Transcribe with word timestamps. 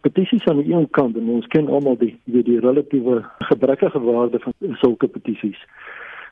Petisies 0.00 0.46
aan 0.46 0.60
die 0.62 0.74
een 0.74 0.90
kant 0.90 1.16
en 1.16 1.28
ons 1.28 1.46
ken 1.46 1.68
almal 1.68 1.96
die 2.00 2.14
die, 2.24 2.42
die 2.42 2.60
relatiewe 2.60 3.22
gebrekkige 3.50 4.00
waarde 4.00 4.40
van 4.42 4.52
sulke 4.82 5.08
petisies. 5.08 5.58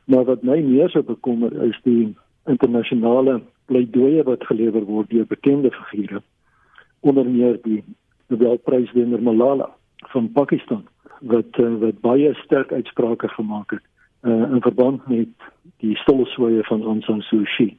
Maar 0.05 0.25
wat 0.25 0.43
my 0.43 0.61
meer 0.61 0.91
so 0.91 1.03
bekommer 1.03 1.53
is 1.63 1.79
die 1.83 2.15
internasionale 2.47 3.41
pleidooie 3.67 4.23
wat 4.23 4.47
gelewer 4.47 4.85
word 4.85 5.11
deur 5.11 5.27
bekende 5.27 5.71
figure 5.91 6.23
onder 7.01 7.27
meer 7.29 7.59
die 7.63 7.83
Nobelpryswenner 8.27 9.23
Malala 9.23 9.71
van 10.13 10.33
Pakistan 10.33 10.85
wat 11.21 11.59
uh, 11.61 11.73
wat 11.81 12.01
baie 12.01 12.35
sterk 12.35 12.73
uitsprake 12.73 13.29
gemaak 13.29 13.71
het 13.71 13.85
uh, 14.23 14.51
in 14.51 14.61
verband 14.61 15.07
met 15.09 15.49
die 15.85 15.97
stolswye 15.97 16.65
van 16.65 16.83
Aung 16.83 17.03
San 17.05 17.21
Suu 17.21 17.45
Kyi. 17.57 17.77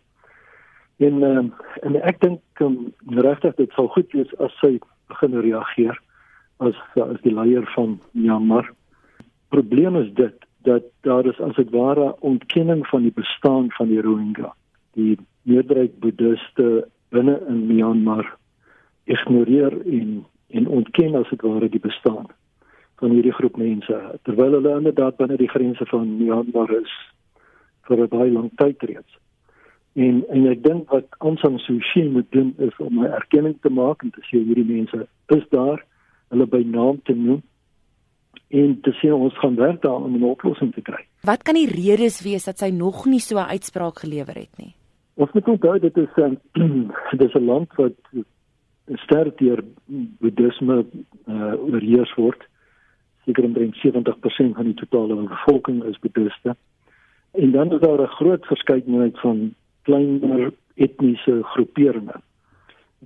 En 0.98 1.22
uh, 1.22 1.44
en 1.82 2.02
ek 2.02 2.22
dink 2.22 2.62
um, 2.64 2.94
regtig 3.22 3.56
dit 3.56 3.72
sou 3.78 3.88
goed 3.94 4.14
wees 4.18 4.32
as 4.40 4.54
sy 4.62 4.78
begin 5.16 5.40
reageer 5.42 6.00
as 6.60 6.76
as 6.96 7.22
die 7.24 7.34
leier 7.34 7.66
van 7.76 8.00
Myanmar. 8.12 8.70
Probleem 9.50 9.96
is 9.96 10.12
dit 10.14 10.46
dat 10.68 10.84
daar 11.02 11.26
is 11.26 11.40
as 11.40 11.56
dit 11.56 11.70
ware 11.72 12.14
ontkenning 12.20 12.86
van 12.88 13.02
die 13.02 13.14
bestaan 13.14 13.72
van 13.78 13.88
die 13.88 14.02
Rohingya. 14.02 14.54
Die 14.94 15.18
meerderheid 15.44 16.00
boeddiste 16.00 16.88
binne 17.14 17.38
in 17.50 17.68
Myanmar 17.68 18.26
ignoreer 19.06 19.76
en 19.86 20.26
en 20.56 20.68
ontken 20.68 21.16
as 21.20 21.30
dit 21.30 21.42
ware 21.42 21.70
die 21.70 21.82
bestaan 21.82 22.28
van 23.02 23.12
hierdie 23.12 23.34
groep 23.36 23.58
mense 23.60 23.98
terwyl 24.24 24.56
hulle 24.58 24.78
inderdaad 24.78 25.18
binne 25.20 25.38
die 25.42 25.52
grense 25.52 25.86
van 25.92 26.18
Myanmar 26.20 26.72
is 26.80 26.94
vir 27.88 28.02
'n 28.04 28.10
baie 28.10 28.32
lang 28.32 28.50
tyd 28.58 28.84
reeds. 28.84 29.14
En 29.96 30.24
en 30.28 30.48
ek 30.52 30.64
dink 30.64 30.90
wat 30.92 31.06
San 31.40 31.60
Suu 31.64 31.80
Kyi 31.80 32.10
moet 32.12 32.32
doen 32.36 32.54
is 32.58 32.76
om 32.84 33.00
'n 33.00 33.12
erkenning 33.16 33.58
te 33.62 33.70
maak 33.70 34.04
en 34.04 34.12
te 34.12 34.22
sê 34.28 34.44
hierdie 34.44 34.68
mense 34.68 35.08
is 35.28 35.46
daar, 35.50 35.86
hulle 36.30 36.46
by 36.46 36.64
naam 36.68 37.00
te 37.04 37.14
noem 37.14 37.42
en 38.48 38.82
te 38.82 38.92
sê 39.00 39.12
ons 39.14 39.38
gaan 39.40 39.56
werk 39.56 39.82
daaraan 39.82 40.04
om 40.04 40.18
'n 40.18 40.24
oplossing 40.24 40.74
te 40.74 40.82
kry. 40.82 41.06
Wat 41.24 41.44
kan 41.44 41.56
die 41.56 41.72
redes 41.72 42.22
wees 42.22 42.44
dat 42.44 42.58
sy 42.58 42.70
nog 42.70 43.06
nie 43.06 43.20
so 43.20 43.38
'n 43.38 43.52
uitspraak 43.56 44.00
gelewer 44.00 44.36
het 44.36 44.58
nie? 44.58 44.76
Ons 45.14 45.32
moet 45.32 45.48
onthou 45.48 45.80
dit 45.80 45.98
is 45.98 46.12
'n 46.18 46.92
dis 47.18 47.34
'n 47.34 47.46
land 47.46 47.74
wat 47.76 47.94
sterk 48.94 49.38
deur 49.38 49.64
boeddhisme 50.20 50.86
uh, 51.28 51.54
oorheers 51.58 52.14
word. 52.16 52.42
Seker 53.26 53.44
omtrent 53.44 53.76
70% 53.76 54.56
van 54.56 54.66
die 54.66 54.74
totale 54.74 55.16
bevolking 55.16 55.84
is 55.84 56.00
boeddhiste. 56.00 56.56
En 57.32 57.52
dan 57.52 57.72
is 57.74 57.80
daar 57.80 58.02
'n 58.02 58.16
groot 58.20 58.46
verskeidenheid 58.46 59.20
van 59.20 59.56
kleiner 59.86 60.52
etniese 60.76 61.40
groeperinge 61.54 62.20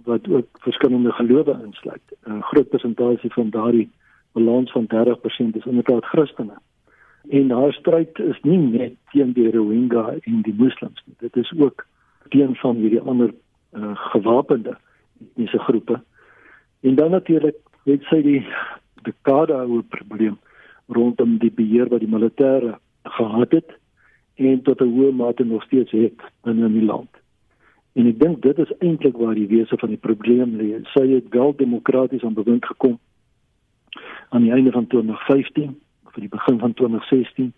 wat 0.08 0.28
ook 0.30 0.48
verskillende 0.64 1.12
gelowe 1.12 1.60
insluit. 1.66 2.08
'n 2.26 2.42
Groot 2.42 2.70
persentasie 2.70 3.34
van 3.34 3.50
daardie 3.50 3.90
balans 4.32 4.72
van 4.72 4.86
30% 4.88 5.56
is 5.56 5.66
inderdaad 5.66 6.06
Christene. 6.06 6.58
En 7.30 7.52
haar 7.52 7.74
stryd 7.74 8.20
is 8.20 8.40
nie 8.42 8.58
net 8.58 8.94
teen 9.12 9.34
die 9.34 9.52
Rohingya 9.52 10.16
en 10.24 10.42
die 10.42 10.54
moslems 10.58 11.02
nie. 11.06 11.16
Dit 11.18 11.36
is 11.36 11.54
ook 11.58 11.86
teen 12.30 12.56
van 12.56 12.76
hierdie 12.76 13.02
ander 13.02 13.34
uh, 13.74 13.96
gewapende 13.96 14.78
etniese 15.22 15.60
groepe. 15.60 16.02
En 16.80 16.96
dan 16.96 17.12
natuurlik 17.12 17.58
het 17.84 18.04
sy 18.04 18.22
die 18.22 18.48
dekade 19.04 19.54
ou 19.54 19.82
probleem 19.82 20.38
rondom 20.88 21.38
die 21.38 21.52
beheer 21.52 21.90
wat 21.90 22.00
die 22.00 22.12
militêre 22.12 22.78
gehad 23.04 23.52
het 23.52 23.79
en 24.40 24.62
tot 24.62 24.82
'n 24.82 24.94
hoë 24.96 25.12
mate 25.12 25.44
nog 25.44 25.64
steeds 25.64 25.92
het 25.92 26.20
in 26.44 26.74
die 26.74 26.86
land. 26.86 27.10
En 27.94 28.08
ek 28.08 28.20
dink 28.20 28.42
dit 28.42 28.58
is 28.58 28.78
eintlik 28.80 29.18
waar 29.18 29.36
die 29.36 29.48
wese 29.48 29.78
van 29.78 29.90
die 29.90 29.98
probleem 29.98 30.56
lê. 30.56 30.82
Sy 30.94 31.08
het 31.08 31.30
wel 31.30 31.56
demokraties 31.56 32.24
aan 32.24 32.34
bewind 32.34 32.66
gekom 32.66 33.00
aan 34.30 34.42
die 34.42 34.52
einde 34.52 34.72
van 34.72 34.88
2015 34.88 35.80
of 36.06 36.14
vir 36.14 36.22
die 36.22 36.30
begin 36.30 36.60
van 36.60 36.74
2016. 36.74 37.54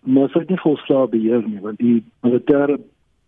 Maar 0.00 0.28
sy 0.28 0.38
het 0.38 0.48
nie 0.48 0.60
volslae 0.60 1.08
beheer 1.08 1.44
nie 1.48 1.60
want 1.60 1.78
die 1.78 2.02
militêre 2.26 2.78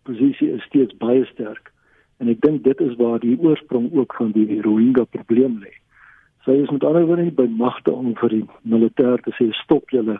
posisie 0.03 0.49
is 0.51 0.63
steeds 0.63 0.97
baie 0.97 1.25
sterk. 1.25 1.71
En 2.17 2.27
ek 2.27 2.41
dink 2.41 2.63
dit 2.63 2.81
is 2.81 2.95
waar 2.95 3.19
die 3.19 3.37
oorsprong 3.39 3.93
ook 3.93 4.13
van 4.17 4.31
die 4.31 4.61
Rohingya 4.61 5.03
probleem 5.03 5.59
lê. 5.61 5.71
Sy 6.45 6.51
is 6.51 6.69
met 6.73 6.83
ander 6.83 7.05
woorde 7.05 7.23
nie 7.23 7.37
by 7.37 7.47
magte 7.47 7.93
om 7.93 8.15
vir 8.17 8.29
die 8.29 8.45
militêr 8.65 9.21
te 9.21 9.31
sê 9.37 9.51
stop 9.61 9.93
julle 9.93 10.17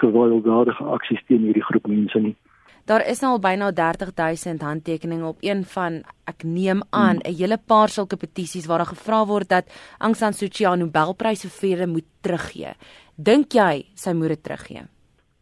gewelddadige 0.00 0.84
aksies 0.84 1.22
teen 1.28 1.46
hierdie 1.46 1.64
groep 1.64 1.86
mense 1.86 2.20
nie. 2.20 2.36
Daar 2.84 3.00
is 3.08 3.22
nou 3.24 3.30
al 3.32 3.40
byna 3.40 3.70
30000 3.72 4.62
handtekeninge 4.62 5.24
op 5.24 5.38
een 5.40 5.62
van 5.64 6.02
ek 6.28 6.42
neem 6.44 6.82
aan 6.90 7.16
'n 7.16 7.26
hmm. 7.26 7.36
hele 7.38 7.58
paar 7.66 7.88
sulke 7.88 8.16
petisies 8.16 8.66
waar 8.66 8.78
daar 8.78 8.92
gevra 8.92 9.26
word 9.26 9.48
dat 9.48 9.64
Aung 9.98 10.16
San 10.16 10.32
Suu 10.32 10.48
Kyi 10.48 10.66
'n 10.66 10.78
Nobelprys 10.78 11.40
vir 11.42 11.50
vrede 11.50 11.86
moet 11.86 12.04
teruggee. 12.20 12.74
Dink 13.16 13.52
jy 13.52 13.86
sy 13.94 14.12
moet 14.12 14.28
dit 14.28 14.42
teruggee? 14.42 14.82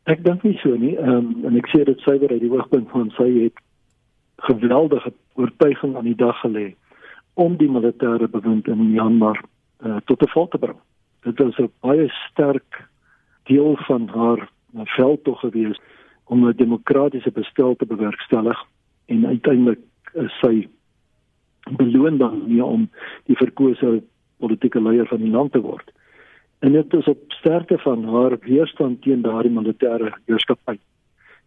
Ek 0.05 0.25
dink 0.25 0.43
nie 0.43 0.59
so 0.63 0.77
nie. 0.77 0.97
Ehm 0.97 1.09
um, 1.09 1.45
en 1.45 1.57
ek 1.57 1.67
sê 1.67 1.85
dit 1.85 1.99
suiwer 2.01 2.31
uit 2.31 2.41
die 2.41 2.51
oogpunt 2.51 2.91
van 2.91 3.11
sy 3.11 3.43
het 3.43 3.59
geweldige 4.37 5.13
oortuiging 5.35 5.97
aan 5.97 6.05
die 6.05 6.17
dag 6.17 6.41
gelê 6.41 6.75
om 7.35 7.57
die 7.57 7.71
militêre 7.71 8.29
bewind 8.29 8.69
in 8.69 8.93
Myanmar 8.93 9.39
uh, 9.85 9.97
tot 10.05 10.23
'n 10.23 10.33
val 10.35 10.49
te 10.49 10.59
bring. 10.59 10.79
Dit 11.23 11.39
was 11.39 11.59
'n 11.59 11.71
baie 11.81 12.09
sterk 12.09 12.89
deel 13.49 13.77
van 13.87 14.09
haar 14.09 14.51
veldtog 14.97 15.41
gewees 15.41 15.81
om 16.25 16.49
'n 16.49 16.57
demokratiese 16.57 17.31
bestel 17.31 17.77
te 17.77 17.87
bewerkstellig 17.87 18.59
en 19.07 19.27
uiteindelik 19.27 19.79
is 20.13 20.39
sy 20.41 20.69
beloon 21.71 22.19
dan 22.19 22.43
nie 22.47 22.65
om 22.65 22.91
die 23.25 23.37
verkose 23.37 24.03
politieke 24.39 24.83
leier 24.83 25.07
van 25.07 25.19
die 25.23 25.31
land 25.31 25.53
te 25.53 25.61
word. 25.61 25.93
En 26.59 26.73
dit 26.73 26.95
is 26.95 27.05
op 27.05 27.19
sterkte 27.29 27.79
van 27.79 28.05
haar 28.05 28.39
weerstand 28.39 29.03
teen 29.03 29.23
daardie 29.23 29.53
militêre 29.53 30.13
heerskappy 30.27 30.79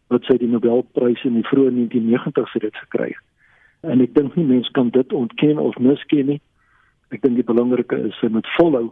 wat 0.07 0.23
sy 0.23 0.37
die 0.37 0.49
Nobelprys 0.51 1.23
in 1.25 1.33
die 1.39 1.47
vroeë 1.47 1.71
1990s 1.73 2.57
reeds 2.61 2.79
gekry 2.79 3.07
het. 3.07 3.23
En 3.81 4.01
ek 4.01 4.13
dink 4.13 4.35
nie 4.35 4.45
mense 4.45 4.71
kan 4.71 4.89
dit 4.89 5.13
ontken 5.13 5.57
of 5.61 5.77
misken 5.77 6.25
nie. 6.25 6.41
Ek 7.09 7.21
dink 7.21 7.35
die 7.35 7.47
belangrike 7.47 7.97
is 8.09 8.19
sy 8.19 8.29
moet 8.33 8.47
volhou 8.57 8.91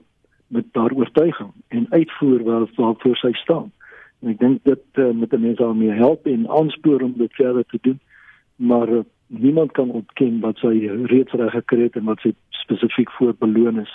met 0.53 0.65
haar 0.71 0.93
oortuiging 0.93 1.51
en 1.67 1.85
uitvoer 1.89 2.43
waar 2.43 2.67
waarvoor 2.75 3.15
sy 3.17 3.31
staan. 3.33 3.71
En 4.21 4.31
ek 4.31 4.39
dink 4.39 4.63
dit 4.69 5.01
uh, 5.01 5.09
moet 5.11 5.33
mense 5.35 5.61
daarmee 5.61 5.97
help 5.97 6.27
en 6.29 6.49
aanspoor 6.49 7.01
om 7.01 7.13
dit 7.17 7.33
verder 7.33 7.65
te 7.65 7.79
doen. 7.81 7.99
Maar 8.55 8.89
uh, 8.89 9.01
niemand 9.27 9.71
kan 9.71 9.91
ontken 9.91 10.39
wat 10.39 10.61
sy 10.61 10.73
reeds 11.11 11.33
reg 11.41 11.51
gekry 11.57 11.87
het 11.89 11.97
en 11.99 12.07
wat 12.11 12.21
sy 12.23 12.33
spesifiek 12.63 13.11
voor 13.17 13.33
beloon 13.39 13.81
is 13.81 13.93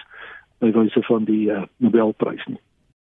by 0.58 0.72
wyse 0.74 1.02
van 1.06 1.24
die 1.24 1.46
uh, 1.54 1.62
Nobelprys 1.76 2.44
nie. 2.50 2.60